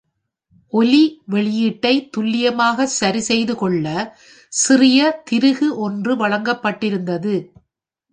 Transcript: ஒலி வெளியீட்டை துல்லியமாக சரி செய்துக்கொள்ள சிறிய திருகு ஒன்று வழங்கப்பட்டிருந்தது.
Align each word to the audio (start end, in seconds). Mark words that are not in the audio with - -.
ஒலி 0.73 1.01
வெளியீட்டை 1.31 1.91
துல்லியமாக 2.11 2.85
சரி 2.93 3.19
செய்துக்கொள்ள 3.19 3.85
சிறிய 4.53 4.99
திருகு 5.29 5.67
ஒன்று 5.77 6.15
வழங்கப்பட்டிருந்தது. 6.15 7.35